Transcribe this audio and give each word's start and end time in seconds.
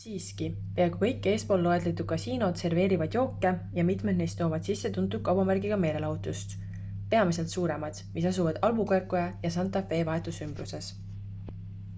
siiski 0.00 0.48
peaaegu 0.74 0.98
kõik 1.00 1.24
eespool 1.30 1.64
loetletud 1.66 2.06
kasiinod 2.12 2.60
serveerivad 2.62 3.16
jooke 3.18 3.52
ja 3.80 3.86
mitmed 3.90 4.20
neist 4.22 4.38
toovad 4.42 4.70
sisse 4.70 4.92
tuntud 4.98 5.24
kaubamärgiga 5.30 5.80
meelelahutust 5.88 6.54
peamiselt 7.16 7.54
suuremad 7.58 8.04
mis 8.18 8.30
asuvad 8.34 8.62
albuquerque 8.72 9.26
ja 9.26 9.52
santa 9.60 9.84
fe 9.92 10.00
vahetus 10.14 10.40
ümbruses 10.50 10.94